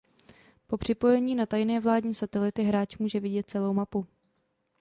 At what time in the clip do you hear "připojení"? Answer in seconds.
0.77-1.35